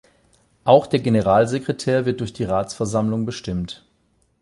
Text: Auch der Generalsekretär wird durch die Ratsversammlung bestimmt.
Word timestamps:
Auch 0.63 0.87
der 0.87 0.99
Generalsekretär 0.99 2.07
wird 2.07 2.21
durch 2.21 2.33
die 2.33 2.45
Ratsversammlung 2.45 3.27
bestimmt. 3.27 3.85